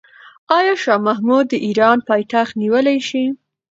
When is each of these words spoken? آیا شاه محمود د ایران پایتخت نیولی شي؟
آیا 0.57 0.73
شاه 0.83 1.01
محمود 1.07 1.45
د 1.49 1.53
ایران 1.67 1.97
پایتخت 2.09 2.53
نیولی 2.61 2.97
شي؟ 3.07 3.23